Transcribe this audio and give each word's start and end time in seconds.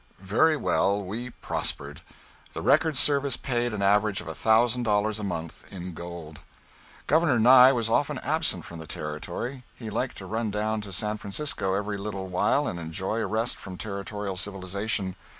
Very 0.17 0.57
well, 0.57 0.99
we 1.03 1.29
prospered. 1.29 2.01
The 2.53 2.63
record 2.63 2.97
service 2.97 3.37
paid 3.37 3.71
an 3.71 3.83
average 3.83 4.19
of 4.19 4.27
a 4.27 4.33
thousand 4.33 4.81
dollars 4.81 5.19
a 5.19 5.23
month, 5.23 5.63
in 5.69 5.93
gold. 5.93 6.39
Governor 7.05 7.37
Nye 7.37 7.71
was 7.71 7.87
often 7.87 8.17
absent 8.23 8.65
from 8.65 8.79
the 8.79 8.87
Territory. 8.87 9.63
He 9.75 9.91
liked 9.91 10.17
to 10.17 10.25
run 10.25 10.49
down 10.49 10.81
to 10.81 10.91
San 10.91 11.19
Francisco 11.19 11.75
every 11.75 11.97
little 11.97 12.25
while 12.25 12.65
and 12.67 12.79
enjoy 12.79 13.19
a 13.19 13.27
rest 13.27 13.57
from 13.57 13.77
Territorial 13.77 14.37
civilization. 14.37 15.15